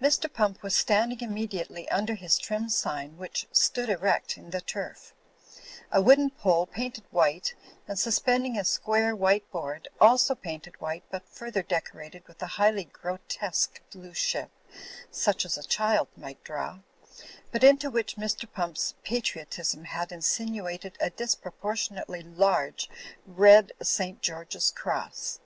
[0.00, 0.32] Mr.
[0.32, 5.12] Pump was standing immediately under his trim sign, which stood erect in the turf;
[5.92, 7.54] a wooden pole painted white
[7.86, 12.84] and suspending a square white bqard, also painted white but further decorated with a highly
[12.84, 14.50] grotesque blue ship,
[15.10, 16.78] such as a child might draw,
[17.52, 18.50] b^t into which Mr.
[18.50, 22.88] Pump's patri otism had insinuated a disproportionately large
[23.26, 24.22] red St.
[24.22, 25.40] George's cross.